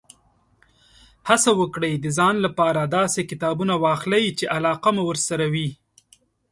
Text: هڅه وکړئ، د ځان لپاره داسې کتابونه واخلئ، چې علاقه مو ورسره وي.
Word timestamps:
هڅه 1.29 1.51
وکړئ، 1.61 1.93
د 1.99 2.05
ځان 2.17 2.35
لپاره 2.45 2.81
داسې 2.97 3.21
کتابونه 3.31 3.73
واخلئ، 3.83 4.25
چې 4.37 4.45
علاقه 4.57 4.89
مو 4.95 5.03
ورسره 5.09 5.45
وي. 5.53 5.69